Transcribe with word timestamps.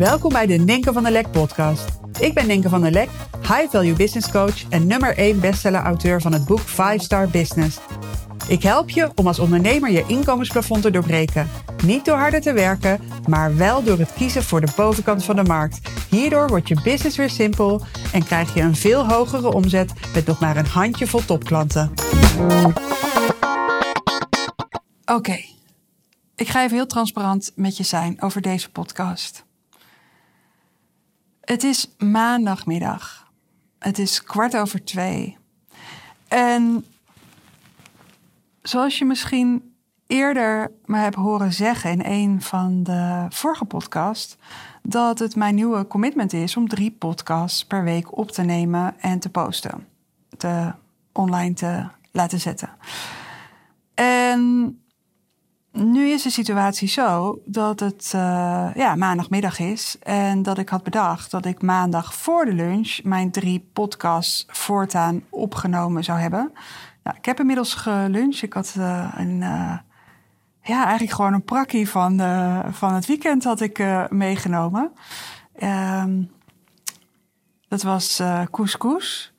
Welkom 0.00 0.32
bij 0.32 0.46
de 0.46 0.54
Ninke 0.54 0.92
van 0.92 1.02
der 1.02 1.12
Lek 1.12 1.30
podcast. 1.30 1.84
Ik 2.20 2.34
ben 2.34 2.46
Ninke 2.46 2.68
van 2.68 2.80
der 2.80 2.90
Lek, 2.90 3.08
high 3.40 3.70
value 3.70 3.94
business 3.94 4.30
coach 4.30 4.68
en 4.68 4.86
nummer 4.86 5.16
1 5.16 5.40
bestseller 5.40 5.80
auteur 5.80 6.20
van 6.20 6.32
het 6.32 6.44
boek 6.44 6.60
5 6.60 7.02
Star 7.02 7.28
Business. 7.28 7.78
Ik 8.48 8.62
help 8.62 8.90
je 8.90 9.10
om 9.14 9.26
als 9.26 9.38
ondernemer 9.38 9.90
je 9.90 10.04
inkomensplafond 10.06 10.82
te 10.82 10.90
doorbreken. 10.90 11.48
Niet 11.84 12.04
door 12.04 12.16
harder 12.16 12.40
te 12.40 12.52
werken, 12.52 13.00
maar 13.28 13.56
wel 13.56 13.82
door 13.82 13.98
het 13.98 14.12
kiezen 14.12 14.42
voor 14.42 14.60
de 14.60 14.72
bovenkant 14.76 15.24
van 15.24 15.36
de 15.36 15.42
markt. 15.42 15.80
Hierdoor 16.10 16.48
wordt 16.48 16.68
je 16.68 16.80
business 16.82 17.16
weer 17.16 17.30
simpel 17.30 17.82
en 18.12 18.24
krijg 18.24 18.54
je 18.54 18.60
een 18.60 18.76
veel 18.76 19.08
hogere 19.08 19.52
omzet 19.52 19.92
met 20.14 20.26
nog 20.26 20.40
maar 20.40 20.56
een 20.56 20.66
handjevol 20.66 21.24
topklanten. 21.24 21.92
Oké, 25.04 25.40
ik 26.34 26.48
ga 26.48 26.62
even 26.62 26.76
heel 26.76 26.86
transparant 26.86 27.52
met 27.54 27.76
je 27.76 27.84
zijn 27.84 28.22
over 28.22 28.40
deze 28.40 28.70
podcast. 28.70 29.48
Het 31.50 31.64
is 31.64 31.94
maandagmiddag. 31.98 33.30
Het 33.78 33.98
is 33.98 34.24
kwart 34.24 34.56
over 34.56 34.84
twee. 34.84 35.36
En 36.28 36.84
zoals 38.62 38.98
je 38.98 39.04
misschien 39.04 39.74
eerder 40.06 40.72
me 40.84 40.96
hebt 40.96 41.14
horen 41.14 41.52
zeggen 41.52 41.90
in 41.90 42.02
een 42.04 42.42
van 42.42 42.82
de 42.82 43.26
vorige 43.28 43.64
podcasts, 43.64 44.36
dat 44.82 45.18
het 45.18 45.36
mijn 45.36 45.54
nieuwe 45.54 45.86
commitment 45.86 46.32
is 46.32 46.56
om 46.56 46.68
drie 46.68 46.90
podcasts 46.90 47.64
per 47.64 47.84
week 47.84 48.16
op 48.16 48.30
te 48.30 48.42
nemen 48.42 49.00
en 49.00 49.18
te 49.18 49.30
posten. 49.30 49.86
Te 50.36 50.72
online 51.12 51.54
te 51.54 51.86
laten 52.10 52.40
zetten. 52.40 52.70
En 53.94 54.49
nu 55.72 56.08
is 56.08 56.22
de 56.22 56.30
situatie 56.30 56.88
zo 56.88 57.40
dat 57.44 57.80
het 57.80 58.12
uh, 58.14 58.70
ja, 58.74 58.94
maandagmiddag 58.94 59.58
is. 59.58 59.96
En 60.02 60.42
dat 60.42 60.58
ik 60.58 60.68
had 60.68 60.82
bedacht 60.82 61.30
dat 61.30 61.44
ik 61.44 61.62
maandag 61.62 62.14
voor 62.14 62.44
de 62.44 62.52
lunch 62.52 63.00
mijn 63.02 63.30
drie 63.30 63.68
podcasts 63.72 64.44
voortaan 64.48 65.22
opgenomen 65.28 66.04
zou 66.04 66.18
hebben. 66.18 66.52
Nou, 67.02 67.16
ik 67.16 67.24
heb 67.24 67.40
inmiddels 67.40 67.74
geluncht. 67.74 68.42
Ik 68.42 68.52
had 68.52 68.74
uh, 68.78 69.14
een, 69.16 69.40
uh, 69.40 69.78
ja, 70.62 70.82
eigenlijk 70.82 71.12
gewoon 71.12 71.32
een 71.32 71.44
prakkie 71.44 71.88
van, 71.88 72.18
van 72.72 72.94
het 72.94 73.06
weekend 73.06 73.44
had 73.44 73.60
ik 73.60 74.08
meegenomen. 74.10 74.92
Ehm, 75.56 76.22
dat 77.68 77.82
was 77.82 78.22
couscous 78.50 79.32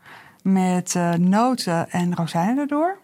met 0.43 0.95
noten 1.17 1.89
en 1.89 2.15
rozijnen 2.15 2.57
erdoor. 2.57 2.97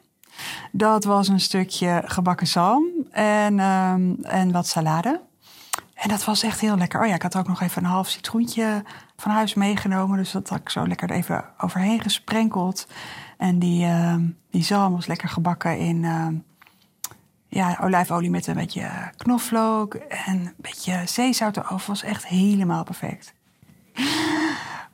Dat 0.72 1.04
was 1.04 1.28
een 1.28 1.40
stukje 1.40 2.02
gebakken 2.06 2.48
zalm 2.48 2.86
en, 3.12 3.60
um, 3.60 4.18
en 4.24 4.52
wat 4.52 4.68
salade. 4.68 5.22
En 5.94 6.10
dat 6.10 6.26
was 6.26 6.44
echt 6.44 6.60
heel 6.60 6.78
lekker. 6.78 7.02
Oh 7.02 7.08
ja, 7.08 7.14
ik 7.14 7.22
had 7.22 7.36
ook 7.36 7.48
nog 7.48 7.62
even 7.62 7.84
een 7.84 7.90
half 7.90 8.08
citroentje 8.08 8.84
van 9.16 9.32
huis 9.32 9.54
meegenomen. 9.54 10.18
Dus 10.18 10.32
dat 10.32 10.50
had 10.50 10.60
ik 10.60 10.70
zo 10.70 10.88
lekker 10.88 11.10
er 11.10 11.16
even 11.16 11.46
overheen 11.58 12.02
gesprenkeld. 12.02 12.88
En 13.38 13.60
die, 13.60 13.86
uh, 13.86 14.16
die 14.50 14.64
zalm 14.64 14.94
was 14.94 15.06
lekker 15.06 15.30
gebakken 15.30 15.78
in 15.78 16.04
uh, 16.04 16.28
ja, 17.48 17.78
olijfolie 17.82 18.30
met 18.30 18.48
een 18.48 18.56
beetje 18.56 18.90
knoflook 19.18 19.94
en 19.94 20.36
een 20.36 20.54
beetje 20.58 21.02
zeezout 21.06 21.58
erover. 21.58 21.88
Was 21.88 22.04
echt 22.04 22.28
helemaal 22.28 22.84
perfect. 22.84 23.34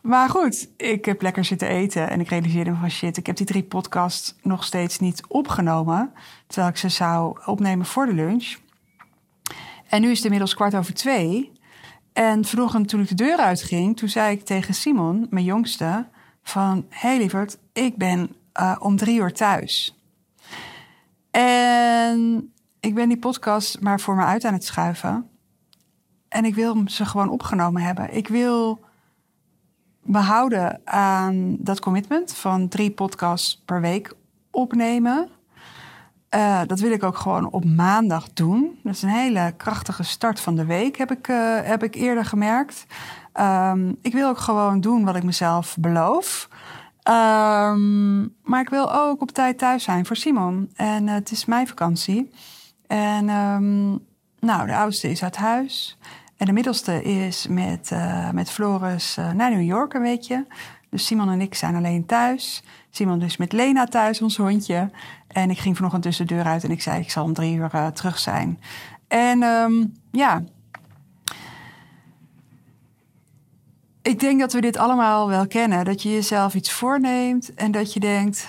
Maar 0.03 0.29
goed, 0.29 0.69
ik 0.77 1.05
heb 1.05 1.21
lekker 1.21 1.45
zitten 1.45 1.67
eten 1.67 2.09
en 2.09 2.19
ik 2.19 2.29
realiseerde 2.29 2.71
me 2.71 2.77
van 2.77 2.89
shit, 2.89 3.17
ik 3.17 3.25
heb 3.25 3.35
die 3.35 3.45
drie 3.45 3.63
podcasts 3.63 4.35
nog 4.41 4.63
steeds 4.63 4.99
niet 4.99 5.23
opgenomen. 5.27 6.13
Terwijl 6.47 6.71
ik 6.71 6.77
ze 6.77 6.89
zou 6.89 7.39
opnemen 7.45 7.85
voor 7.85 8.05
de 8.05 8.13
lunch. 8.13 8.55
En 9.87 10.01
nu 10.01 10.09
is 10.09 10.15
het 10.15 10.23
inmiddels 10.23 10.53
kwart 10.53 10.75
over 10.75 10.93
twee. 10.93 11.51
En 12.13 12.45
vanochtend 12.45 12.87
toen 12.87 13.01
ik 13.01 13.07
de 13.07 13.15
deur 13.15 13.37
uitging, 13.37 13.97
toen 13.97 14.09
zei 14.09 14.35
ik 14.35 14.45
tegen 14.45 14.73
Simon, 14.73 15.27
mijn 15.29 15.45
jongste, 15.45 16.07
van... 16.43 16.85
Hey 16.89 17.17
lieverd, 17.17 17.57
ik 17.73 17.97
ben 17.97 18.35
uh, 18.59 18.75
om 18.79 18.97
drie 18.97 19.19
uur 19.19 19.33
thuis. 19.33 19.99
En 21.31 22.51
ik 22.79 22.93
ben 22.93 23.07
die 23.07 23.19
podcast 23.19 23.81
maar 23.81 23.99
voor 23.99 24.15
me 24.15 24.23
uit 24.23 24.45
aan 24.45 24.53
het 24.53 24.65
schuiven. 24.65 25.29
En 26.29 26.45
ik 26.45 26.55
wil 26.55 26.83
ze 26.85 27.05
gewoon 27.05 27.29
opgenomen 27.29 27.81
hebben. 27.81 28.15
Ik 28.15 28.27
wil 28.27 28.91
behouden 30.03 30.81
aan 30.83 31.55
dat 31.59 31.79
commitment 31.79 32.33
van 32.33 32.67
drie 32.67 32.91
podcasts 32.91 33.61
per 33.65 33.81
week 33.81 34.13
opnemen. 34.51 35.29
Uh, 36.35 36.61
dat 36.67 36.79
wil 36.79 36.91
ik 36.91 37.03
ook 37.03 37.17
gewoon 37.17 37.51
op 37.51 37.65
maandag 37.65 38.33
doen. 38.33 38.79
Dat 38.83 38.93
is 38.93 39.01
een 39.01 39.09
hele 39.09 39.53
krachtige 39.57 40.03
start 40.03 40.39
van 40.39 40.55
de 40.55 40.65
week, 40.65 40.97
heb 40.97 41.11
ik, 41.11 41.27
uh, 41.27 41.59
heb 41.61 41.83
ik 41.83 41.95
eerder 41.95 42.25
gemerkt. 42.25 42.85
Um, 43.39 43.97
ik 44.01 44.13
wil 44.13 44.27
ook 44.29 44.37
gewoon 44.37 44.81
doen 44.81 45.05
wat 45.05 45.15
ik 45.15 45.23
mezelf 45.23 45.77
beloof. 45.79 46.49
Um, 47.07 48.35
maar 48.43 48.61
ik 48.61 48.69
wil 48.69 48.93
ook 48.93 49.21
op 49.21 49.31
tijd 49.31 49.57
thuis 49.57 49.83
zijn 49.83 50.05
voor 50.05 50.15
Simon. 50.15 50.71
En 50.75 51.07
uh, 51.07 51.13
het 51.13 51.31
is 51.31 51.45
mijn 51.45 51.67
vakantie. 51.67 52.31
En 52.87 53.29
um, 53.29 53.99
nou, 54.39 54.67
de 54.67 54.75
oudste 54.75 55.09
is 55.09 55.23
uit 55.23 55.35
huis. 55.35 55.97
En 56.43 56.49
de 56.49 56.55
middelste 56.55 57.03
is 57.03 57.47
met, 57.47 57.89
uh, 57.93 58.29
met 58.29 58.49
Floris 58.49 59.17
uh, 59.17 59.31
naar 59.31 59.51
New 59.51 59.65
York 59.65 59.93
een 59.93 60.01
weekje. 60.01 60.47
Dus 60.89 61.05
Simon 61.05 61.29
en 61.29 61.41
ik 61.41 61.55
zijn 61.55 61.75
alleen 61.75 62.05
thuis. 62.05 62.63
Simon 62.89 63.19
dus 63.19 63.37
met 63.37 63.51
Lena 63.51 63.85
thuis, 63.85 64.21
ons 64.21 64.37
hondje. 64.37 64.91
En 65.27 65.49
ik 65.49 65.57
ging 65.57 65.75
vanochtend 65.75 66.03
tussen 66.03 66.27
de 66.27 66.33
deur 66.33 66.43
uit 66.43 66.63
en 66.63 66.71
ik 66.71 66.81
zei... 66.81 67.01
ik 67.01 67.11
zal 67.11 67.23
om 67.23 67.33
drie 67.33 67.55
uur 67.55 67.71
uh, 67.75 67.87
terug 67.87 68.19
zijn. 68.19 68.59
En 69.07 69.43
um, 69.43 69.93
ja... 70.11 70.43
Ik 74.01 74.19
denk 74.19 74.39
dat 74.39 74.53
we 74.53 74.61
dit 74.61 74.77
allemaal 74.77 75.27
wel 75.27 75.47
kennen. 75.47 75.85
Dat 75.85 76.01
je 76.01 76.11
jezelf 76.11 76.53
iets 76.53 76.71
voorneemt 76.71 77.53
en 77.53 77.71
dat 77.71 77.93
je 77.93 77.99
denkt... 77.99 78.47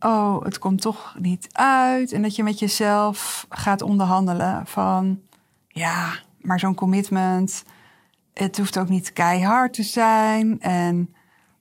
oh, 0.00 0.44
het 0.44 0.58
komt 0.58 0.80
toch 0.80 1.14
niet 1.18 1.48
uit. 1.52 2.12
En 2.12 2.22
dat 2.22 2.36
je 2.36 2.42
met 2.42 2.58
jezelf 2.58 3.46
gaat 3.48 3.82
onderhandelen 3.82 4.66
van... 4.66 5.20
ja, 5.68 6.24
maar 6.46 6.58
zo'n 6.58 6.74
commitment, 6.74 7.64
het 8.34 8.58
hoeft 8.58 8.78
ook 8.78 8.88
niet 8.88 9.12
keihard 9.12 9.72
te 9.72 9.82
zijn. 9.82 10.60
En 10.60 11.14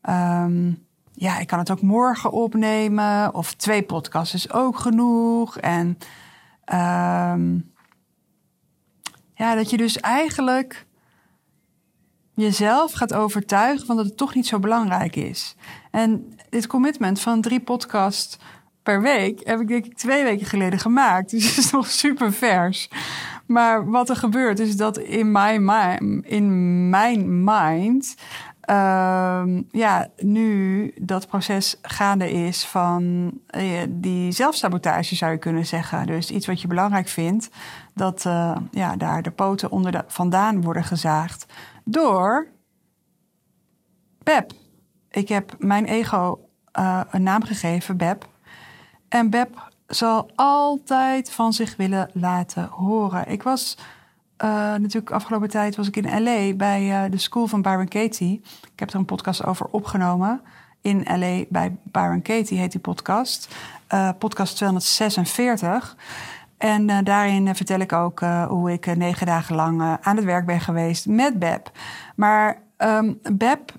um, 0.09 0.85
ja, 1.13 1.39
ik 1.39 1.47
kan 1.47 1.59
het 1.59 1.71
ook 1.71 1.81
morgen 1.81 2.31
opnemen. 2.31 3.33
Of 3.33 3.53
twee 3.53 3.83
podcasts 3.83 4.33
is 4.33 4.51
ook 4.51 4.77
genoeg. 4.77 5.57
En 5.57 5.97
um, 6.73 7.73
ja, 9.33 9.55
dat 9.55 9.69
je 9.69 9.77
dus 9.77 9.99
eigenlijk 9.99 10.85
jezelf 12.33 12.91
gaat 12.91 13.13
overtuigen 13.13 13.85
van 13.85 13.95
dat 13.95 14.05
het 14.05 14.17
toch 14.17 14.35
niet 14.35 14.47
zo 14.47 14.59
belangrijk 14.59 15.15
is. 15.15 15.55
En 15.91 16.37
dit 16.49 16.67
commitment 16.67 17.19
van 17.19 17.41
drie 17.41 17.59
podcasts 17.59 18.37
per 18.83 19.01
week 19.01 19.41
heb 19.43 19.59
ik 19.59 19.67
denk 19.67 19.85
ik 19.85 19.97
twee 19.97 20.23
weken 20.23 20.45
geleden 20.45 20.79
gemaakt. 20.79 21.29
Dus 21.29 21.47
het 21.47 21.57
is 21.57 21.71
nog 21.71 21.87
super 21.87 22.33
vers. 22.33 22.89
Maar 23.45 23.89
wat 23.89 24.09
er 24.09 24.15
gebeurt 24.15 24.59
is 24.59 24.77
dat 24.77 24.97
in 24.97 25.31
mijn, 25.31 25.65
mind, 25.65 26.25
in 26.25 26.89
mijn 26.89 27.43
mind 27.43 28.15
uh, 28.69 29.43
ja, 29.71 30.07
nu 30.17 30.91
dat 31.01 31.27
proces 31.27 31.77
gaande 31.81 32.31
is 32.31 32.65
van 32.65 33.31
uh, 33.57 33.81
die 33.89 34.31
zelfsabotage 34.31 35.15
zou 35.15 35.31
je 35.31 35.37
kunnen 35.37 35.65
zeggen. 35.65 36.07
Dus 36.07 36.31
iets 36.31 36.47
wat 36.47 36.61
je 36.61 36.67
belangrijk 36.67 37.07
vindt, 37.07 37.49
dat 37.93 38.25
uh, 38.25 38.57
ja, 38.71 38.95
daar 38.95 39.21
de 39.21 39.31
poten 39.31 39.71
onder 39.71 39.91
de, 39.91 40.03
vandaan 40.07 40.61
worden 40.61 40.83
gezaagd 40.83 41.45
door 41.83 42.47
Beb. 44.23 44.51
Ik 45.09 45.29
heb 45.29 45.55
mijn 45.59 45.85
ego 45.85 46.47
uh, 46.79 47.01
een 47.11 47.23
naam 47.23 47.43
gegeven, 47.43 47.97
Beb. 47.97 48.27
En 49.09 49.29
Beb 49.29 49.71
zal 49.87 50.29
altijd 50.35 51.31
van 51.31 51.53
zich 51.53 51.75
willen 51.75 52.09
laten 52.13 52.67
horen. 52.71 53.27
Ik 53.27 53.43
was 53.43 53.77
uh, 54.43 54.49
natuurlijk 54.75 55.11
afgelopen 55.11 55.49
tijd 55.49 55.75
was 55.75 55.87
ik 55.87 55.95
in 55.95 56.23
LA 56.23 56.53
bij 56.53 57.03
uh, 57.05 57.11
de 57.11 57.17
school 57.17 57.47
van 57.47 57.61
Byron 57.61 57.87
Katie. 57.87 58.41
Ik 58.73 58.79
heb 58.79 58.89
er 58.89 58.95
een 58.95 59.05
podcast 59.05 59.45
over 59.45 59.65
opgenomen. 59.71 60.41
In 60.81 61.03
LA 61.03 61.43
bij 61.49 61.75
Byron 61.83 62.21
Katie 62.21 62.57
heet 62.57 62.71
die 62.71 62.81
podcast. 62.81 63.55
Uh, 63.93 64.09
podcast 64.19 64.55
246. 64.55 65.95
En 66.57 67.03
daarin 67.03 67.55
vertel 67.55 67.79
ik 67.79 67.93
ook 67.93 68.19
hoe 68.47 68.71
ik 68.71 68.95
negen 68.95 69.25
dagen 69.25 69.55
lang 69.55 69.97
aan 70.01 70.15
het 70.15 70.25
werk 70.25 70.45
ben 70.45 70.59
geweest 70.59 71.05
met 71.05 71.39
Beb. 71.39 71.71
Maar 72.15 72.61
um, 72.77 73.19
Beb 73.33 73.71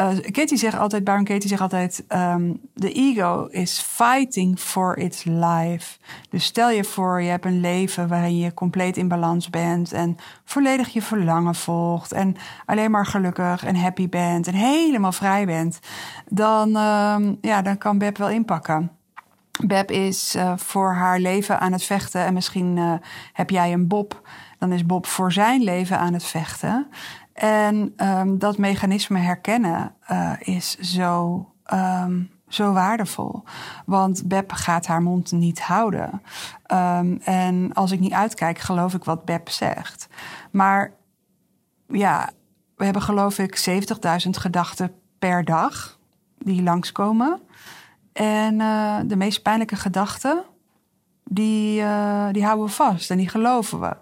uh, 0.00 0.08
Katie 0.30 0.56
zegt 0.56 0.78
altijd, 0.78 1.04
Baron 1.04 1.24
Katie 1.24 1.48
zegt 1.48 1.60
altijd, 1.60 2.04
um, 2.08 2.60
the 2.74 2.92
ego 2.92 3.46
is 3.46 3.80
fighting 3.80 4.58
for 4.58 4.98
its 4.98 5.24
life. 5.24 5.98
Dus 6.30 6.44
stel 6.44 6.70
je 6.70 6.84
voor, 6.84 7.22
je 7.22 7.28
hebt 7.28 7.44
een 7.44 7.60
leven 7.60 8.08
waarin 8.08 8.38
je 8.38 8.54
compleet 8.54 8.96
in 8.96 9.08
balans 9.08 9.50
bent 9.50 9.92
en 9.92 10.16
volledig 10.44 10.88
je 10.88 11.02
verlangen 11.02 11.54
volgt 11.54 12.12
en 12.12 12.36
alleen 12.66 12.90
maar 12.90 13.06
gelukkig 13.06 13.64
en 13.64 13.76
happy 13.76 14.08
bent 14.08 14.46
en 14.46 14.54
helemaal 14.54 15.12
vrij 15.12 15.46
bent. 15.46 15.78
Dan, 16.28 16.76
um, 16.76 17.38
ja, 17.40 17.62
dan 17.62 17.78
kan 17.78 17.98
Beb 17.98 18.18
wel 18.18 18.30
inpakken. 18.30 18.90
Beb 19.66 19.90
is 19.90 20.36
uh, 20.36 20.52
voor 20.56 20.92
haar 20.92 21.18
leven 21.18 21.60
aan 21.60 21.72
het 21.72 21.82
vechten. 21.82 22.24
En 22.24 22.34
misschien 22.34 22.76
uh, 22.76 22.92
heb 23.32 23.50
jij 23.50 23.72
een 23.72 23.88
Bob. 23.88 24.28
Dan 24.58 24.72
is 24.72 24.86
Bob 24.86 25.06
voor 25.06 25.32
zijn 25.32 25.62
leven 25.62 25.98
aan 25.98 26.12
het 26.12 26.24
vechten. 26.24 26.88
En 27.40 27.94
um, 27.96 28.38
dat 28.38 28.58
mechanisme 28.58 29.18
herkennen 29.18 29.94
uh, 30.10 30.32
is 30.38 30.78
zo, 30.78 31.46
um, 31.72 32.30
zo 32.48 32.72
waardevol. 32.72 33.42
Want 33.86 34.28
Beb 34.28 34.52
gaat 34.52 34.86
haar 34.86 35.02
mond 35.02 35.32
niet 35.32 35.60
houden. 35.60 36.22
Um, 36.72 37.20
en 37.24 37.72
als 37.72 37.90
ik 37.90 38.00
niet 38.00 38.12
uitkijk, 38.12 38.58
geloof 38.58 38.94
ik 38.94 39.04
wat 39.04 39.24
Beb 39.24 39.48
zegt. 39.48 40.08
Maar 40.50 40.92
ja, 41.88 42.30
we 42.76 42.84
hebben 42.84 43.02
geloof 43.02 43.38
ik 43.38 43.84
70.000 44.24 44.30
gedachten 44.30 44.92
per 45.18 45.44
dag 45.44 45.98
die 46.38 46.62
langskomen. 46.62 47.40
En 48.12 48.54
uh, 48.60 48.98
de 49.04 49.16
meest 49.16 49.42
pijnlijke 49.42 49.76
gedachten, 49.76 50.44
die, 51.24 51.80
uh, 51.80 52.28
die 52.32 52.44
houden 52.44 52.66
we 52.66 52.72
vast 52.72 53.10
en 53.10 53.16
die 53.16 53.28
geloven 53.28 53.80
we. 53.80 53.96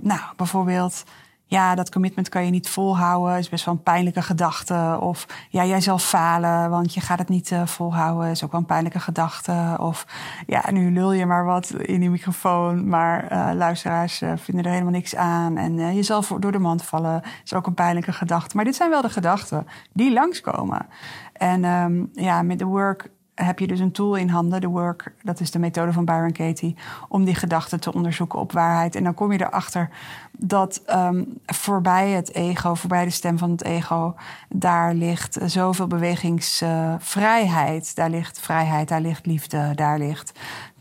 Nou, 0.00 0.20
bijvoorbeeld, 0.36 1.04
ja, 1.52 1.74
dat 1.74 1.90
commitment 1.90 2.28
kan 2.28 2.44
je 2.44 2.50
niet 2.50 2.68
volhouden, 2.68 3.38
is 3.38 3.48
best 3.48 3.64
wel 3.64 3.74
een 3.74 3.82
pijnlijke 3.82 4.22
gedachte. 4.22 4.96
Of 5.00 5.26
ja, 5.50 5.64
jij 5.64 5.80
zal 5.80 5.98
falen, 5.98 6.70
want 6.70 6.94
je 6.94 7.00
gaat 7.00 7.18
het 7.18 7.28
niet 7.28 7.52
volhouden, 7.64 8.30
is 8.30 8.44
ook 8.44 8.50
wel 8.50 8.60
een 8.60 8.66
pijnlijke 8.66 9.00
gedachte. 9.00 9.76
Of 9.80 10.06
ja, 10.46 10.70
nu 10.70 10.92
lul 10.92 11.12
je 11.12 11.26
maar 11.26 11.44
wat 11.44 11.70
in 11.70 12.00
die 12.00 12.10
microfoon, 12.10 12.88
maar 12.88 13.28
luisteraars 13.54 14.22
vinden 14.36 14.64
er 14.64 14.70
helemaal 14.70 14.92
niks 14.92 15.16
aan. 15.16 15.56
En 15.56 15.94
je 15.94 16.02
zal 16.02 16.24
door 16.38 16.52
de 16.52 16.58
mand 16.58 16.82
vallen, 16.84 17.22
is 17.44 17.54
ook 17.54 17.66
een 17.66 17.74
pijnlijke 17.74 18.12
gedachte. 18.12 18.56
Maar 18.56 18.64
dit 18.64 18.76
zijn 18.76 18.90
wel 18.90 19.02
de 19.02 19.10
gedachten 19.10 19.66
die 19.92 20.12
langskomen. 20.12 20.86
En 21.32 21.64
um, 21.64 22.10
ja, 22.12 22.42
met 22.42 22.58
de 22.58 22.64
work 22.64 23.10
heb 23.34 23.58
je 23.58 23.66
dus 23.66 23.80
een 23.80 23.92
tool 23.92 24.14
in 24.14 24.28
handen, 24.28 24.60
de 24.60 24.66
work, 24.66 25.12
dat 25.22 25.40
is 25.40 25.50
de 25.50 25.58
methode 25.58 25.92
van 25.92 26.04
Byron 26.04 26.32
Katie, 26.32 26.76
om 27.08 27.24
die 27.24 27.34
gedachten 27.34 27.80
te 27.80 27.92
onderzoeken 27.92 28.38
op 28.38 28.52
waarheid. 28.52 28.94
En 28.94 29.04
dan 29.04 29.14
kom 29.14 29.32
je 29.32 29.40
erachter 29.40 29.90
dat 30.38 30.82
um, 30.94 31.40
voorbij 31.46 32.10
het 32.10 32.34
ego, 32.34 32.74
voorbij 32.74 33.04
de 33.04 33.10
stem 33.10 33.38
van 33.38 33.50
het 33.50 33.64
ego, 33.64 34.14
daar 34.48 34.94
ligt 34.94 35.38
zoveel 35.44 35.86
bewegingsvrijheid. 35.86 37.96
Daar 37.96 38.10
ligt 38.10 38.40
vrijheid, 38.40 38.88
daar 38.88 39.00
ligt 39.00 39.26
liefde, 39.26 39.72
daar 39.74 39.98
ligt 39.98 40.32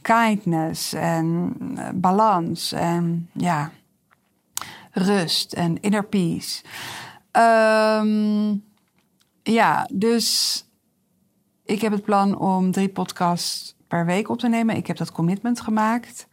kindness 0.02 0.94
en 0.94 1.56
uh, 1.60 1.88
balans 1.94 2.72
en 2.72 3.30
ja, 3.34 3.72
rust 4.92 5.54
en 5.54 5.82
inner 5.82 6.04
peace. 6.04 6.64
Um, 8.02 8.64
ja, 9.44 9.88
dus 9.92 10.66
ik 11.72 11.82
heb 11.82 11.92
het 11.92 12.04
plan 12.04 12.38
om 12.38 12.72
drie 12.72 12.90
podcasts 12.90 13.76
per 13.88 14.06
week 14.06 14.30
op 14.30 14.40
te 14.40 14.48
nemen. 14.48 14.76
Ik 14.76 14.88
heb 14.88 14.98
dat 14.98 15.12
commitment 15.12 15.62
gemaakt. 15.62 16.28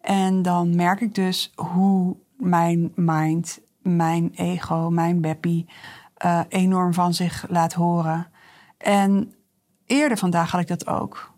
En 0.00 0.42
dan 0.42 0.76
merk 0.76 1.00
ik 1.00 1.14
dus 1.14 1.52
hoe 1.54 2.16
mijn 2.36 2.92
mind, 2.94 3.60
mijn 3.82 4.30
ego, 4.34 4.90
mijn 4.90 5.20
beppie 5.20 5.68
uh, 6.24 6.40
enorm 6.48 6.94
van 6.94 7.14
zich 7.14 7.44
laat 7.48 7.72
horen. 7.72 8.30
En 8.78 9.34
eerder 9.86 10.18
vandaag 10.18 10.50
had 10.50 10.60
ik 10.60 10.68
dat 10.68 10.86
ook. 10.86 11.32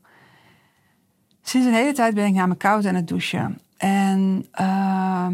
Sinds 1.43 1.67
een 1.67 1.75
hele 1.75 1.93
tijd 1.93 2.15
ben 2.15 2.27
ik 2.27 2.35
namelijk 2.35 2.61
koud 2.61 2.87
aan 2.87 2.95
het 2.95 3.09
douchen. 3.09 3.61
En 3.77 4.47
uh, 4.61 5.29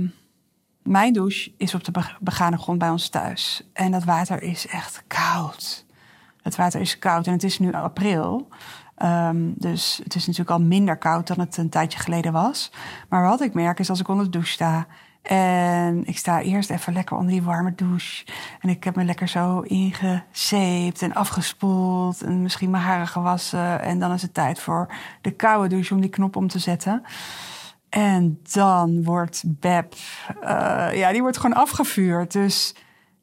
mijn 0.82 1.12
douche 1.12 1.52
is 1.56 1.74
op 1.74 1.84
de 1.84 1.92
begane 2.20 2.58
grond 2.58 2.78
bij 2.78 2.90
ons 2.90 3.08
thuis. 3.08 3.68
En 3.72 3.90
dat 3.90 4.04
water 4.04 4.42
is 4.42 4.66
echt 4.66 5.02
koud. 5.06 5.88
Het 6.42 6.56
water 6.56 6.80
is 6.80 6.98
koud 6.98 7.26
en 7.26 7.32
het 7.32 7.42
is 7.42 7.58
nu 7.58 7.72
april. 7.72 8.48
Um, 9.02 9.54
dus 9.56 10.00
het 10.04 10.14
is 10.14 10.26
natuurlijk 10.26 10.58
al 10.58 10.64
minder 10.64 10.98
koud 10.98 11.26
dan 11.26 11.40
het 11.40 11.56
een 11.56 11.68
tijdje 11.68 11.98
geleden 11.98 12.32
was. 12.32 12.72
Maar 13.08 13.22
wat 13.22 13.40
ik 13.40 13.54
merk 13.54 13.78
is 13.78 13.90
als 13.90 14.00
ik 14.00 14.08
onder 14.08 14.24
de 14.24 14.30
douche 14.30 14.52
sta. 14.52 14.86
En 15.22 16.06
ik 16.06 16.18
sta 16.18 16.40
eerst 16.40 16.70
even 16.70 16.92
lekker 16.92 17.16
onder 17.16 17.32
die 17.32 17.42
warme 17.42 17.74
douche. 17.74 18.26
En 18.60 18.68
ik 18.68 18.84
heb 18.84 18.96
me 18.96 19.04
lekker 19.04 19.28
zo 19.28 19.60
ingezeept 19.60 21.02
en 21.02 21.14
afgespoeld. 21.14 22.22
En 22.22 22.42
misschien 22.42 22.70
mijn 22.70 22.82
haren 22.82 23.08
gewassen. 23.08 23.80
En 23.80 23.98
dan 23.98 24.12
is 24.12 24.22
het 24.22 24.34
tijd 24.34 24.60
voor 24.60 24.92
de 25.20 25.30
koude 25.30 25.68
douche 25.68 25.94
om 25.94 26.00
die 26.00 26.10
knop 26.10 26.36
om 26.36 26.48
te 26.48 26.58
zetten. 26.58 27.02
En 27.88 28.40
dan 28.52 29.04
wordt 29.04 29.42
Beb, 29.46 29.94
uh, 30.42 30.88
ja, 30.92 31.12
die 31.12 31.20
wordt 31.20 31.36
gewoon 31.38 31.56
afgevuurd. 31.56 32.32
Dus 32.32 32.74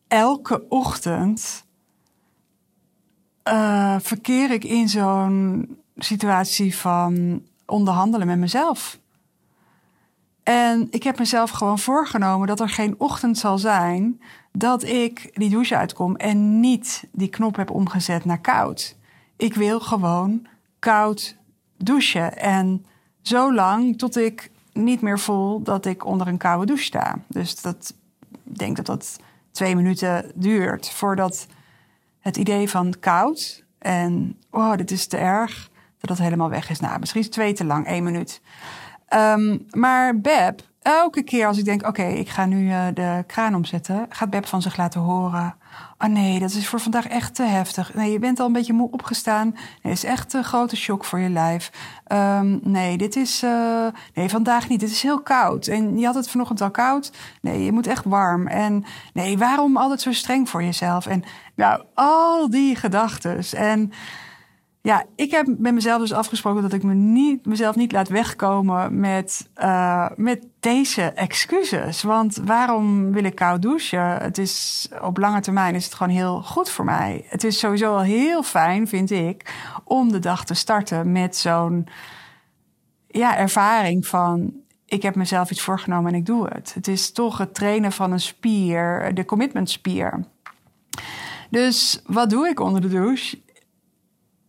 elke 0.08 0.66
ochtend 0.70 1.67
uh, 3.52 3.96
verkeer 4.00 4.52
ik 4.52 4.64
in 4.64 4.90
zo'n 4.90 5.68
situatie 5.98 6.76
van 6.76 7.42
onderhandelen 7.66 8.28
met 8.28 8.38
mezelf. 8.38 9.00
En 10.44 10.88
ik 10.92 11.04
heb 11.04 11.18
mezelf 11.18 11.50
gewoon 11.50 11.80
voorgenomen 11.80 12.48
dat 12.48 12.60
er 12.60 12.70
geen 12.70 12.96
ochtend 12.98 13.38
zal 13.38 13.58
zijn 13.58 14.22
dat 14.52 14.84
ik 14.84 15.30
die 15.34 15.50
douche 15.50 15.78
uitkom 15.78 16.16
en 16.16 16.60
niet 16.60 17.08
die 17.12 17.28
knop 17.28 17.56
heb 17.56 17.72
omgezet 17.72 18.26
naar 18.26 18.42
koud. 18.42 18.96
Ik 19.38 19.54
wil 19.54 19.80
gewoon 19.80 20.48
koud 20.80 21.36
douchen. 21.78 22.38
En 22.38 22.86
zo 23.22 23.54
lang 23.54 23.98
tot 23.98 24.18
ik 24.18 24.52
niet 24.74 25.02
meer 25.02 25.20
voel 25.20 25.62
dat 25.62 25.86
ik 25.86 26.06
onder 26.06 26.28
een 26.28 26.38
koude 26.38 26.66
douche 26.66 26.84
sta. 26.84 27.20
Dus 27.28 27.62
dat, 27.62 27.94
ik 28.44 28.58
denk 28.58 28.76
dat 28.76 28.86
dat 28.86 29.20
twee 29.52 29.76
minuten 29.76 30.32
duurt 30.36 30.90
voordat 30.90 31.48
het 32.28 32.38
idee 32.38 32.70
van 32.70 32.94
koud 33.00 33.64
en 33.80 34.40
oh, 34.52 34.76
dit 34.76 34.92
is 34.92 35.08
te 35.08 35.18
erg, 35.18 35.70
dat 36.00 36.10
dat 36.10 36.18
helemaal 36.18 36.50
weg 36.50 36.70
is. 36.70 36.80
Nou, 36.80 37.00
misschien 37.00 37.22
is 37.22 37.30
twee 37.30 37.54
te 37.54 37.66
lang, 37.66 37.86
één 37.86 38.04
minuut. 38.04 38.42
Um, 39.14 39.66
maar 39.70 40.20
Beb, 40.20 40.62
elke 40.88 41.24
keer 41.24 41.48
als 41.48 41.58
ik 41.58 41.66
denk, 41.66 41.88
oké, 41.88 42.04
ik 42.04 42.30
ga 42.30 42.46
nu 42.46 42.68
uh, 42.68 42.86
de 42.94 43.24
kraan 43.28 43.56
omzetten, 43.56 44.06
gaat 44.10 44.30
Beb 44.30 44.46
van 44.46 44.62
zich 44.62 44.78
laten 44.78 45.02
horen. 45.02 45.56
Oh 45.98 46.10
nee, 46.10 46.40
dat 46.40 46.52
is 46.52 46.68
voor 46.68 46.80
vandaag 46.80 47.08
echt 47.08 47.36
te 47.36 47.44
heftig. 47.44 47.94
Nee, 47.94 48.12
je 48.12 48.20
bent 48.20 48.40
al 48.40 48.46
een 48.46 48.54
beetje 48.54 48.74
moe 48.74 48.92
opgestaan. 48.92 49.56
Nee, 49.82 49.94
is 49.94 50.04
echt 50.04 50.34
een 50.34 50.44
grote 50.44 50.76
shock 50.76 51.06
voor 51.06 51.20
je 51.20 51.30
lijf. 51.30 51.72
Um, 52.12 52.60
nee, 52.64 52.98
dit 52.98 53.16
is. 53.16 53.44
Uh, 53.44 53.88
nee, 54.14 54.30
vandaag 54.30 54.70
niet. 54.70 54.82
Het 54.82 54.92
is 54.92 55.02
heel 55.02 55.22
koud. 55.22 55.68
En 55.68 55.98
je 55.98 56.06
had 56.06 56.16
het 56.16 56.30
vanochtend 56.30 56.62
al 56.62 56.72
koud. 56.72 57.12
Nee, 57.42 57.64
je 57.64 57.72
moet 57.72 57.88
echt 57.88 58.06
warm. 58.06 58.48
En 58.48 58.84
nee, 59.14 59.38
waarom 59.38 59.78
altijd 59.78 60.02
zo 60.02 60.12
streng 60.12 60.50
voor 60.50 60.64
jezelf? 60.64 61.06
En 61.06 61.24
nou, 61.56 61.84
al 61.94 62.50
die 62.50 62.76
gedachten. 62.76 63.40
En 63.52 63.92
ja, 64.88 65.04
ik 65.16 65.32
heb 65.32 65.48
met 65.58 65.74
mezelf 65.74 66.02
dus 66.02 66.14
afgesproken 66.14 66.62
dat 66.62 66.74
ik 66.74 66.84
me 66.84 66.94
niet, 66.94 67.46
mezelf 67.46 67.76
niet 67.76 67.92
laat 67.92 68.08
wegkomen 68.08 69.00
met, 69.00 69.50
uh, 69.58 70.10
met 70.16 70.48
deze 70.68 71.02
excuses. 71.02 72.04
Want 72.04 72.36
waarom 72.36 73.12
wil 73.12 73.24
ik 73.24 73.36
koud 73.36 73.62
douchen? 73.62 74.18
Het 74.18 74.38
is 74.38 74.88
op 75.02 75.18
lange 75.18 75.40
termijn 75.40 75.76
is 75.76 75.86
het 75.86 75.94
gewoon 75.94 76.14
heel 76.14 76.42
goed 76.42 76.70
voor 76.70 76.86
mij. 76.86 77.26
Het 77.28 77.44
is 77.44 77.60
sowieso 77.60 77.94
al 77.94 78.02
heel 78.02 78.44
fijn, 78.44 78.88
vind 78.88 79.12
ik, 79.12 79.56
om 79.84 80.12
de 80.12 80.20
dag 80.20 80.46
te 80.46 80.54
starten 80.54 81.12
met 81.12 81.36
zo'n 81.36 81.88
ja, 83.08 83.38
ervaring 83.38 84.08
van 84.08 84.54
ik 84.86 85.02
heb 85.02 85.16
mezelf 85.16 85.52
iets 85.52 85.62
voorgenomen 85.62 86.14
en 86.14 86.20
ik 86.20 86.26
doe 86.26 86.48
het. 86.48 86.74
Het 86.74 86.88
is 86.88 87.12
toch 87.12 87.38
het 87.38 87.54
trainen 87.54 87.92
van 87.92 88.12
een 88.12 88.20
spier, 88.20 89.12
de 89.14 89.26
commitment 89.26 89.70
spier. 89.70 90.26
Dus 91.50 92.02
wat 92.06 92.30
doe 92.30 92.48
ik 92.48 92.60
onder 92.60 92.82
de 92.82 92.90
douche? 92.90 93.38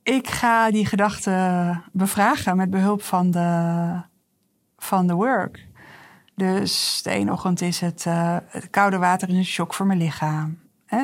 ik 0.03 0.29
ga 0.29 0.71
die 0.71 0.87
gedachten 0.87 1.83
bevragen 1.93 2.57
met 2.57 2.71
behulp 2.71 3.03
van 3.03 3.31
de, 3.31 4.03
van 4.79 5.07
de 5.07 5.15
work. 5.15 5.68
Dus 6.39 7.01
de 7.03 7.11
ene 7.11 7.33
ochtend 7.33 7.61
is 7.61 7.81
het, 7.81 8.05
uh, 8.09 8.37
het 8.49 8.71
koude 8.71 8.99
water 8.99 9.29
is 9.29 9.35
een 9.35 9.45
shock 9.45 9.75
voor 9.75 9.87
mijn 9.87 9.99
lichaam. 9.99 10.59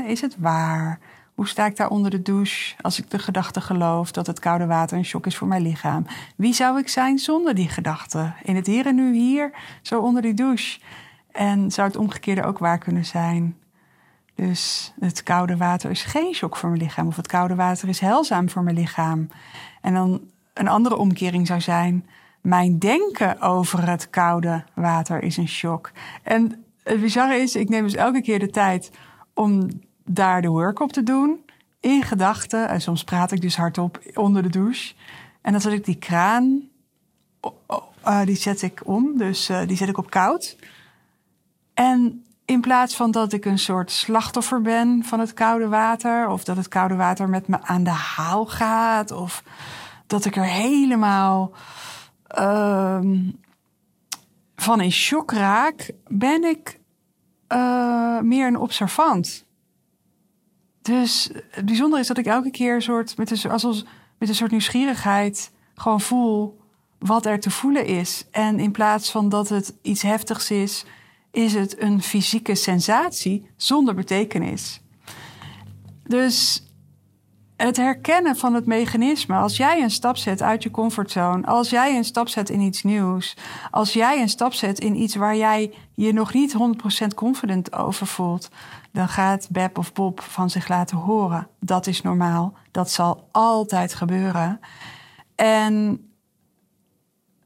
is 0.07 0.21
het 0.21 0.37
waar? 0.39 0.99
Hoe 1.35 1.49
sta 1.49 1.67
ik 1.67 1.77
daar 1.77 1.89
onder 1.89 2.11
de 2.11 2.23
douche 2.23 2.75
als 2.81 2.99
ik 2.99 3.11
de 3.11 3.19
gedachte 3.19 3.61
geloof 3.61 4.13
dat 4.13 4.27
het 4.27 4.39
koude 4.39 4.67
water 4.67 4.97
een 4.97 5.05
shock 5.05 5.27
is 5.27 5.37
voor 5.37 5.49
mijn 5.49 5.63
lichaam? 5.63 6.07
Wie 6.37 6.53
zou 6.53 6.79
ik 6.79 6.89
zijn 6.89 7.19
zonder 7.19 7.55
die 7.55 7.69
gedachte? 7.69 8.33
In 8.43 8.57
het 8.57 8.67
hier 8.67 8.87
en 8.87 8.95
nu 8.95 9.15
hier, 9.15 9.51
zo 9.83 10.01
onder 10.01 10.23
die 10.23 10.35
douche. 10.35 10.81
En 11.33 11.71
zou 11.71 11.87
het 11.89 11.97
omgekeerde 11.97 12.45
ook 12.45 12.59
waar 12.59 12.79
kunnen 12.79 13.05
zijn? 13.05 13.57
Dus 14.35 14.93
het 15.01 15.23
koude 15.23 15.57
water 15.57 15.91
is 15.91 16.03
geen 16.03 16.35
shock 16.35 16.57
voor 16.57 16.69
mijn 16.69 16.83
lichaam. 16.83 17.07
Of 17.07 17.17
het 17.17 17.27
koude 17.27 17.55
water 17.55 17.89
is 17.89 18.01
heilzaam 18.01 18.51
voor 18.51 18.63
mijn 18.63 18.77
lichaam. 18.77 19.29
En 19.81 19.95
dan 19.95 20.21
een 20.53 20.69
andere 20.69 20.97
omkering 20.97 21.47
zou 21.47 21.61
zijn. 21.61 22.07
Mijn 22.45 22.79
denken 22.79 23.41
over 23.41 23.89
het 23.89 24.11
koude 24.11 24.65
water 24.75 25.23
is 25.23 25.37
een 25.37 25.49
shock. 25.49 25.91
En 26.23 26.65
het 26.83 27.01
bizarre 27.01 27.37
is, 27.37 27.57
ik 27.57 27.69
neem 27.69 27.83
dus 27.83 27.95
elke 27.95 28.23
keer 28.23 28.39
de 28.39 28.51
tijd 28.51 28.91
om 29.35 29.69
daar 30.05 30.43
de 30.43 30.49
work 30.49 30.81
op 30.81 30.93
te 30.93 31.03
doen. 31.03 31.45
In 31.81 32.03
gedachten. 32.03 32.69
En 32.69 32.81
soms 32.81 33.05
praat 33.05 33.33
ik 33.33 33.41
dus 33.41 33.57
hardop 33.57 34.01
onder 34.15 34.43
de 34.43 34.49
douche. 34.49 34.95
En 35.41 35.53
dan 35.53 35.61
zet 35.61 35.73
ik 35.73 35.85
die 35.85 35.97
kraan. 35.97 36.63
Uh, 38.07 38.23
die 38.25 38.37
zet 38.37 38.63
ik 38.63 38.81
om. 38.85 39.19
Dus 39.19 39.51
uh, 39.51 39.67
die 39.67 39.77
zet 39.77 39.89
ik 39.89 39.99
op 39.99 40.11
koud. 40.11 40.57
En 41.75 42.25
in 42.45 42.61
plaats 42.61 42.97
van 42.97 43.11
dat 43.11 43.33
ik 43.33 43.45
een 43.45 43.59
soort 43.59 43.91
slachtoffer 43.91 44.63
ben 44.63 45.05
van 45.05 45.21
het 45.21 45.35
koude 45.35 45.69
water, 45.69 46.29
of 46.29 46.45
dat 46.45 46.57
het 46.57 46.69
koude 46.69 46.95
water 46.95 47.29
met 47.29 47.49
me 47.49 47.63
aan 47.63 47.85
de 47.85 47.91
haal 47.91 48.47
gaat, 48.47 49.11
of 49.11 49.43
dat 50.07 50.25
ik 50.25 50.37
er 50.37 50.47
helemaal 50.47 51.53
ehm, 52.35 53.31
van 54.57 54.81
in 54.81 54.93
shock 54.93 55.33
raak, 55.33 55.91
ben 56.09 56.45
ik 56.45 56.81
uh, 57.49 58.21
meer 58.21 58.47
een 58.47 58.59
observant. 58.59 59.45
Dus 60.83 61.31
het 61.51 61.65
bijzondere 61.65 62.01
is 62.01 62.07
dat 62.07 62.19
ik 62.19 62.27
elke 62.27 62.51
keer 62.51 62.83
soort 62.83 63.17
met 63.17 63.31
een, 63.31 63.61
met 64.19 64.29
een 64.29 64.35
soort 64.35 64.51
nieuwsgierigheid 64.51 65.53
gewoon 65.75 66.01
voel 66.01 66.61
wat 66.99 67.27
er 67.27 67.41
te 67.41 67.51
voelen 67.51 67.87
is. 67.87 68.27
En 68.31 68.61
in 68.61 68.71
plaats 68.71 69.11
van 69.11 69.29
dat 69.29 69.49
het 69.49 69.75
iets 69.83 70.03
heftigs 70.03 70.51
is, 70.51 70.85
is 71.31 71.55
het 71.55 71.81
een 71.81 72.03
fysieke 72.03 72.55
sensatie 72.55 73.47
zonder 73.57 73.95
betekenis. 73.95 74.81
Dus 76.03 76.64
het 77.57 77.77
herkennen 77.77 78.37
van 78.37 78.55
het 78.55 78.67
mechanisme. 78.67 79.37
Als 79.37 79.57
jij 79.57 79.83
een 79.83 79.91
stap 79.91 80.17
zet 80.17 80.43
uit 80.43 80.63
je 80.63 80.71
comfortzone, 80.71 81.47
als 81.47 81.71
jij 81.71 81.97
een 81.97 82.05
stap 82.05 82.29
zet 82.29 82.51
in 82.51 82.61
iets 82.61 82.83
nieuws, 82.83 83.37
als 83.71 83.93
jij 83.93 84.21
een 84.21 84.29
stap 84.29 84.53
zet 84.53 84.79
in 84.81 84.97
iets 84.97 85.15
waar 85.15 85.37
jij 85.37 85.75
je 85.95 86.13
nog 86.13 86.33
niet 86.33 86.57
100% 87.05 87.07
confident 87.15 87.73
over 87.73 88.07
voelt, 88.07 88.49
dan 88.93 89.09
gaat 89.09 89.49
Beb 89.51 89.79
of 89.79 89.93
Bob 89.93 90.21
van 90.21 90.51
zich 90.51 90.69
laten 90.69 90.97
horen. 90.97 91.49
Dat 91.61 91.87
is 91.87 92.03
normaal. 92.03 92.55
Dat 92.71 92.91
zal 92.91 93.29
altijd 93.33 93.95
gebeuren. 93.95 94.61
En 95.35 96.07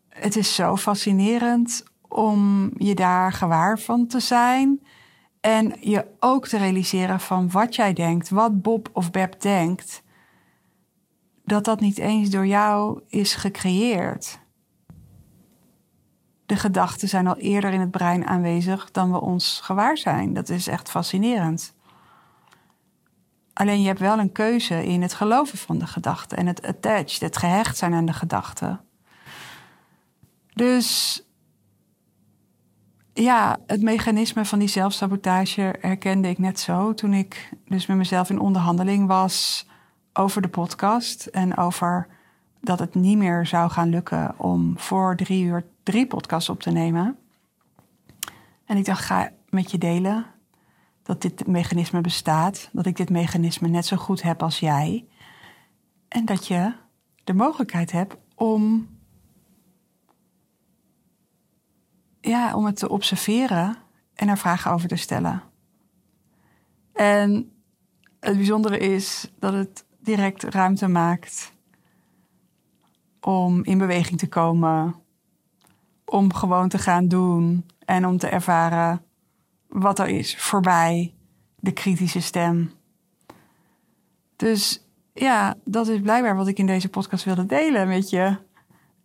het 0.09 0.37
is 0.37 0.55
zo 0.55 0.77
fascinerend 0.77 1.85
om 2.09 2.71
je 2.77 2.95
daar 2.95 3.33
gewaar 3.33 3.79
van 3.79 4.07
te 4.07 4.21
zijn. 4.21 4.81
En 5.49 5.75
je 5.81 6.07
ook 6.21 6.47
te 6.47 6.59
realiseren 6.59 7.21
van 7.21 7.50
wat 7.50 7.75
jij 7.75 7.93
denkt, 7.93 8.28
wat 8.28 8.62
Bob 8.62 8.88
of 8.93 9.11
Beb 9.11 9.40
denkt, 9.40 10.02
dat 11.45 11.64
dat 11.64 11.81
niet 11.81 11.99
eens 11.99 12.31
door 12.31 12.47
jou 12.47 13.00
is 13.07 13.35
gecreëerd. 13.35 14.38
De 16.47 16.57
gedachten 16.57 17.09
zijn 17.09 17.26
al 17.26 17.37
eerder 17.37 17.73
in 17.73 17.81
het 17.81 17.90
brein 17.90 18.26
aanwezig 18.26 18.90
dan 18.90 19.12
we 19.12 19.21
ons 19.21 19.61
gewaar 19.62 19.99
zijn. 19.99 20.33
Dat 20.33 20.49
is 20.49 20.67
echt 20.67 20.90
fascinerend. 20.90 21.75
Alleen 23.52 23.81
je 23.81 23.87
hebt 23.87 24.00
wel 24.00 24.19
een 24.19 24.33
keuze 24.33 24.87
in 24.87 25.02
het 25.02 25.14
geloven 25.14 25.59
van 25.59 25.78
de 25.78 25.87
gedachte 25.87 26.37
en 26.37 26.47
het 26.47 26.67
attached, 26.67 27.21
het 27.21 27.37
gehecht 27.37 27.76
zijn 27.76 27.95
aan 27.95 28.07
de 28.07 28.12
gedachte. 28.12 28.81
Dus 30.55 31.23
ja, 33.23 33.57
het 33.67 33.83
mechanisme 33.83 34.45
van 34.45 34.59
die 34.59 34.69
zelfsabotage 34.69 35.75
herkende 35.81 36.29
ik 36.29 36.39
net 36.39 36.61
zo 36.61 36.95
toen 36.95 37.13
ik 37.13 37.53
dus 37.65 37.87
met 37.87 37.97
mezelf 37.97 38.31
in 38.31 38.41
onderhandeling 38.41 39.07
was 39.07 39.67
over 40.13 40.43
de 40.43 40.49
podcast 40.49 41.27
en 41.27 41.57
over 41.57 42.07
dat 42.61 42.79
het 42.79 42.95
niet 42.95 43.19
meer 43.19 43.47
zou 43.47 43.71
gaan 43.71 43.89
lukken 43.89 44.35
om 44.37 44.79
voor 44.79 45.17
drie 45.17 45.45
uur 45.45 45.65
drie 45.83 46.07
podcasts 46.07 46.49
op 46.49 46.61
te 46.61 46.71
nemen. 46.71 47.17
En 48.65 48.77
ik 48.77 48.85
dacht, 48.85 49.05
ga 49.05 49.31
met 49.49 49.71
je 49.71 49.79
delen 49.79 50.27
dat 51.03 51.23
dit 51.23 51.47
mechanisme 51.47 52.01
bestaat, 52.01 52.69
dat 52.73 52.87
ik 52.87 52.97
dit 52.97 53.11
mechanisme 53.11 53.69
net 53.69 53.87
zo 53.87 53.97
goed 53.97 54.23
heb 54.23 54.43
als 54.43 54.59
jij. 54.59 55.07
En 56.09 56.25
dat 56.25 56.47
je 56.47 56.73
de 57.25 57.35
mogelijkheid 57.35 57.93
hebt 57.93 58.17
om 58.35 58.89
ja, 62.21 62.55
om 62.55 62.67
het 62.67 62.77
te 62.77 62.89
observeren 62.89 63.77
en 64.15 64.29
er 64.29 64.39
vragen 64.39 64.71
over 64.71 64.89
te 64.89 64.97
stellen. 64.97 65.43
En 66.93 67.53
het 68.21 68.37
bijzondere 68.37 68.79
is 68.79 69.33
dat 69.39 69.53
het 69.53 69.85
direct 70.01 70.43
ruimte 70.43 70.89
maakt 70.89 71.53
om 73.21 73.65
in 73.65 73.79
beweging 73.79 74.19
te 74.19 74.29
komen, 74.29 74.95
om 76.05 76.33
gewoon 76.33 76.69
te 76.69 76.79
gaan 76.79 77.09
doen 77.09 77.67
en 77.85 78.07
om 78.07 78.19
te 78.19 78.29
ervaren 78.29 79.03
wat 79.69 79.99
er 79.99 80.09
is 80.09 80.37
voorbij 80.37 81.15
de 81.57 81.73
kritische 81.73 82.21
stem. 82.21 82.73
Dus 84.37 84.85
ja, 85.15 85.55
dat 85.65 85.89
is 85.89 86.01
blijkbaar 86.01 86.37
wat 86.37 86.47
ik 86.47 86.59
in 86.59 86.67
deze 86.67 86.89
podcast 86.89 87.25
wilde 87.25 87.47
delen 87.47 87.89
met 87.89 88.11
je. 88.11 88.37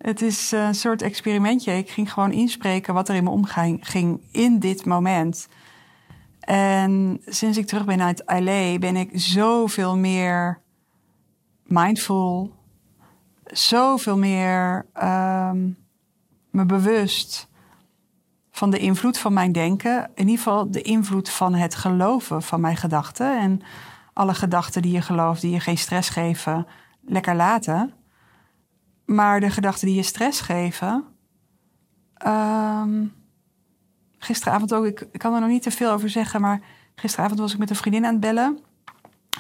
Het 0.04 0.22
is 0.22 0.52
een 0.52 0.76
soort 0.76 1.02
experimentje. 1.02 1.78
Ik 1.78 1.90
ging 1.90 2.14
gewoon 2.14 2.32
inspreken 2.32 2.94
wat 2.94 3.10
er 3.10 3.16
in 3.16 3.24
me 3.24 3.30
omging 3.30 3.90
ging 3.90 4.22
in 4.32 4.60
dit 4.60 4.86
moment. 4.86 5.48
En 6.40 7.22
sinds 7.26 7.58
ik 7.58 7.66
terug 7.66 7.86
ben 7.86 8.02
uit 8.02 8.24
LA 8.26 8.78
ben 8.80 8.96
ik 8.96 9.10
zoveel 9.14 9.98
meer 9.98 10.62
mindful, 11.64 12.54
zoveel 13.46 14.18
meer 14.18 14.86
um, 15.04 15.78
me 16.50 16.66
bewust 16.66 17.48
van 18.52 18.70
de 18.70 18.80
invloed 18.80 19.18
van 19.18 19.34
mijn 19.34 19.52
denken. 19.52 20.12
In 20.16 20.28
ieder 20.28 20.44
geval 20.44 20.72
de 20.72 20.82
invloed 20.82 21.30
van 21.30 21.54
het 21.54 21.76
geloven 21.76 22.42
van 22.42 22.62
mijn 22.62 22.78
gedachten. 22.78 23.40
En 23.40 23.62
alle 24.14 24.34
gedachten 24.34 24.82
die 24.82 24.92
je 24.92 25.02
gelooft, 25.02 25.42
die 25.42 25.52
je 25.52 25.60
geen 25.60 25.78
stress 25.78 26.10
geven, 26.10 26.68
lekker 27.02 27.36
laten. 27.36 27.94
Maar 29.14 29.40
de 29.40 29.50
gedachten 29.50 29.88
die 29.88 29.96
je 29.96 30.04
stress 30.04 30.42
geven. 30.42 31.04
Um, 32.28 33.14
gisteravond 34.18 34.74
ook, 34.74 34.86
ik, 34.86 35.08
kan 35.12 35.34
er 35.34 35.40
nog 35.40 35.50
niet 35.50 35.62
te 35.62 35.72
veel 35.72 35.92
over 35.92 36.10
zeggen, 36.10 36.42
maar 36.42 36.62
gisteravond 36.96 37.40
was 37.40 37.54
ik 37.54 37.60
met 37.60 37.70
een 37.70 37.76
vriendin 37.76 38.06
aan 38.06 38.12
het 38.12 38.22
bellen. 38.22 38.60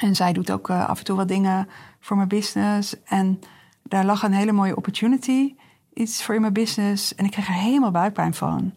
En 0.01 0.15
zij 0.15 0.33
doet 0.33 0.51
ook 0.51 0.69
uh, 0.69 0.89
af 0.89 0.97
en 0.99 1.03
toe 1.03 1.15
wat 1.15 1.27
dingen 1.27 1.67
voor 1.99 2.15
mijn 2.15 2.27
business. 2.27 3.03
En 3.03 3.39
daar 3.83 4.05
lag 4.05 4.23
een 4.23 4.33
hele 4.33 4.51
mooie 4.51 4.75
opportunity, 4.75 5.55
iets 5.93 6.23
voor 6.23 6.35
in 6.35 6.41
mijn 6.41 6.53
business. 6.53 7.15
En 7.15 7.25
ik 7.25 7.31
kreeg 7.31 7.47
er 7.47 7.53
helemaal 7.53 7.91
buikpijn 7.91 8.33
van. 8.33 8.73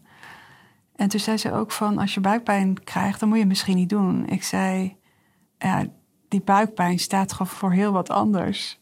En 0.95 1.07
toen 1.07 1.19
zei 1.19 1.37
ze 1.37 1.53
ook 1.53 1.71
van, 1.71 1.97
als 1.97 2.13
je 2.13 2.19
buikpijn 2.19 2.83
krijgt, 2.83 3.19
dan 3.19 3.27
moet 3.27 3.37
je 3.37 3.43
het 3.43 3.53
misschien 3.53 3.75
niet 3.75 3.89
doen. 3.89 4.27
Ik 4.27 4.43
zei, 4.43 4.97
ja, 5.57 5.85
die 6.27 6.41
buikpijn 6.41 6.99
staat 6.99 7.31
gewoon 7.31 7.47
voor 7.47 7.71
heel 7.71 7.91
wat 7.91 8.09
anders. 8.09 8.79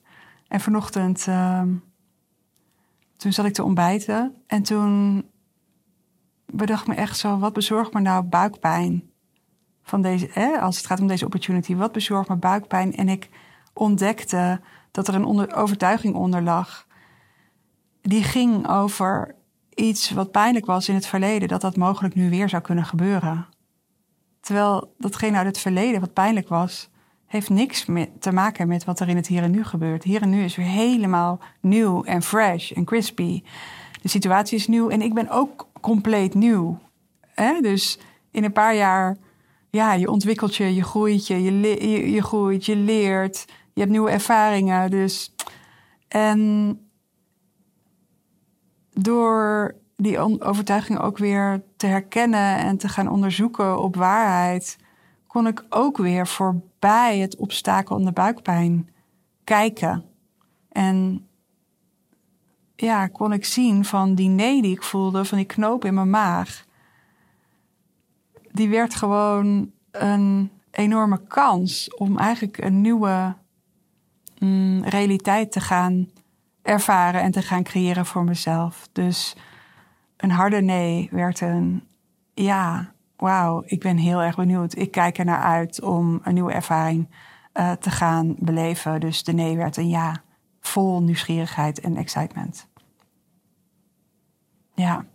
En 0.48 0.60
vanochtend 0.60 1.26
uh, 1.30 1.62
toen 3.18 3.34
zat 3.34 3.46
ik 3.46 3.54
te 3.54 3.64
ontbijten 3.64 4.36
en 4.48 4.64
toen 4.64 5.24
bedacht 6.46 6.88
me 6.88 6.96
echt 6.96 7.18
zo: 7.18 7.38
wat 7.38 7.54
bezorgt 7.54 7.94
me 7.94 8.00
nou 8.00 8.24
buikpijn? 8.24 9.10
Van 9.84 10.02
deze, 10.02 10.60
als 10.60 10.78
het 10.78 10.86
gaat 10.86 11.00
om 11.00 11.08
deze 11.08 11.26
opportunity, 11.26 11.76
wat 11.76 11.92
bezorgt 11.92 12.30
me 12.30 12.36
buikpijn? 12.36 12.96
En 12.96 13.10
ik 13.10 13.30
ontdekte 13.74 14.62
dat 14.92 15.08
er 15.08 15.16
een 15.16 15.54
overtuiging 15.54 16.16
onder 16.16 16.42
lag. 16.42 16.88
Die 18.02 18.24
ging 18.24 18.68
over 18.68 19.36
iets 19.74 20.12
wat 20.12 20.32
pijnlijk 20.32 20.66
was 20.66 20.90
in 20.90 20.96
het 20.96 21.06
verleden, 21.06 21.48
dat 21.48 21.62
dat 21.62 21.76
mogelijk 21.76 22.16
nu 22.16 22.30
weer 22.30 22.50
zou 22.50 22.62
kunnen 22.62 22.86
gebeuren. 22.86 23.48
Terwijl 24.40 24.94
datgene 24.98 25.38
uit 25.38 25.46
het 25.46 25.58
verleden 25.58 26.00
wat 26.00 26.14
pijnlijk 26.14 26.48
was, 26.48 26.90
heeft 27.36 27.50
niks 27.50 27.86
te 28.20 28.32
maken 28.32 28.68
met 28.68 28.84
wat 28.84 29.00
er 29.00 29.10
in 29.10 29.16
het 29.16 29.28
hier 29.28 29.44
en 29.44 29.52
nu 29.52 29.64
gebeurt. 29.64 30.04
Hier 30.04 30.22
en 30.22 30.30
nu 30.30 30.44
is 30.44 30.56
weer 30.56 30.66
helemaal 30.66 31.40
nieuw 31.62 32.04
en 32.04 32.22
fresh 32.22 32.72
en 32.72 32.86
crispy. 32.86 33.44
De 34.02 34.08
situatie 34.10 34.58
is 34.58 34.68
nieuw 34.68 34.90
en 34.90 35.02
ik 35.02 35.14
ben 35.14 35.30
ook 35.30 35.68
compleet 35.82 36.34
nieuw. 36.34 36.80
Dus 37.62 38.00
in 38.32 38.44
een 38.44 38.52
paar 38.52 38.76
jaar, 38.76 39.18
ja, 39.70 39.94
je 39.94 40.12
ontwikkelt 40.12 40.56
je, 40.56 40.76
je 40.76 40.84
groeit 40.84 41.28
je, 41.28 41.44
je, 41.44 42.12
je, 42.12 42.24
groeit, 42.24 42.66
je 42.66 42.76
leert, 42.76 43.46
je 43.74 43.80
hebt 43.80 43.92
nieuwe 43.92 44.12
ervaringen. 44.12 44.90
Dus 44.90 45.36
en 46.08 46.80
door 48.92 49.76
die 49.98 50.20
overtuiging 50.40 51.00
ook 51.00 51.18
weer 51.18 51.64
te 51.78 51.88
herkennen 51.88 52.58
en 52.58 52.78
te 52.78 52.90
gaan 52.90 53.08
onderzoeken 53.08 53.80
op 53.80 53.96
waarheid, 53.96 54.78
kon 55.36 55.48
ik 55.48 55.66
ook 55.70 55.98
weer 55.98 56.28
voorbij 56.28 57.18
het 57.18 57.36
obstakel 57.36 57.98
en 57.98 58.06
de 58.06 58.12
buikpijn 58.12 58.90
kijken. 59.44 60.06
En 60.70 61.28
ja, 62.76 63.08
kon 63.08 63.34
ik 63.34 63.46
zien 63.46 63.86
van 63.86 64.16
die 64.16 64.30
nee 64.30 64.62
die 64.62 64.72
ik 64.72 64.84
voelde, 64.84 65.26
van 65.26 65.38
die 65.38 65.48
knoop 65.48 65.86
in 65.86 65.94
mijn 65.94 66.10
maag. 66.10 66.66
Die 68.52 68.70
werd 68.70 68.96
gewoon 68.96 69.72
een 69.92 70.52
enorme 70.72 71.22
kans 71.28 71.96
om 71.96 72.18
eigenlijk 72.18 72.58
een 72.58 72.82
nieuwe 72.82 73.36
mm, 74.40 74.84
realiteit 74.84 75.52
te 75.52 75.60
gaan 75.60 76.10
ervaren 76.62 77.22
en 77.22 77.32
te 77.32 77.42
gaan 77.42 77.64
creëren 77.64 78.06
voor 78.06 78.24
mezelf. 78.24 78.90
Dus 78.92 79.36
een 80.18 80.32
harde 80.32 80.62
nee 80.62 81.10
werd 81.12 81.42
een 81.42 81.84
ja, 82.34 82.95
wauw, 83.18 83.64
ik 83.66 83.80
ben 83.80 83.98
heel 83.98 84.22
erg 84.22 84.36
benieuwd. 84.36 84.78
Ik 84.78 84.92
kijk 84.92 85.18
er 85.18 85.26
naar 85.26 85.42
uit 85.42 85.82
om 85.82 86.20
een 86.24 86.34
nieuwe 86.34 86.52
ervaring 86.52 87.10
uh, 87.54 87.72
te 87.72 87.90
gaan 87.90 88.36
beleven. 88.40 89.00
Dus 89.00 89.24
de 89.24 89.34
nee 89.34 89.58
werd 89.58 89.78
een 89.78 89.90
ja, 89.90 90.24
vol 90.60 91.02
nieuwsgierigheid 91.02 91.80
en 91.80 91.98
excitement. 91.98 92.68
Ja, 94.74 95.06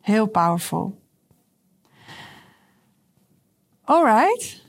heel 0.00 0.26
powerful. 0.26 1.00
Alright, 3.84 4.66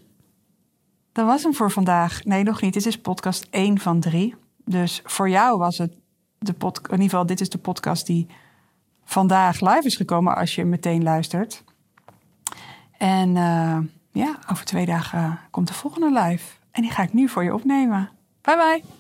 dat 1.12 1.26
was 1.26 1.44
hem 1.44 1.54
voor 1.54 1.72
vandaag. 1.72 2.24
Nee, 2.24 2.44
nog 2.44 2.62
niet. 2.62 2.74
Dit 2.74 2.86
is 2.86 3.02
podcast 3.02 3.48
1 3.50 3.80
van 3.80 4.00
3. 4.00 4.36
Dus 4.66 5.02
voor 5.04 5.30
jou 5.30 5.58
was 5.58 5.78
het 5.78 5.96
de 6.38 6.54
podcast. 6.54 6.88
In 6.88 6.94
ieder 6.94 7.10
geval, 7.10 7.26
dit 7.26 7.42
is 7.42 7.50
de 7.50 7.58
podcast 7.58 8.06
die 8.06 8.28
vandaag 9.04 9.60
live 9.60 9.86
is 9.86 9.96
gekomen 9.96 10.36
als 10.36 10.56
je 10.56 10.66
meteen 10.66 11.04
luistert. 11.04 11.64
En 13.00 13.30
uh, 13.36 13.78
ja, 14.12 14.36
over 14.52 14.66
twee 14.66 14.86
dagen 14.86 15.40
komt 15.50 15.68
de 15.68 15.74
volgende 15.74 16.22
live. 16.22 16.56
En 16.72 16.82
die 16.82 16.92
ga 16.92 17.04
ik 17.04 17.14
nu 17.14 17.30
voor 17.30 17.44
je 17.44 17.54
opnemen. 17.54 18.10
Bye 18.42 18.56
bye. 18.56 19.00